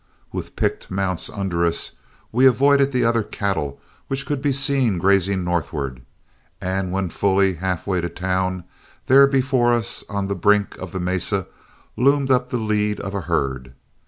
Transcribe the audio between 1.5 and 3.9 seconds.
us, we avoided the other cattle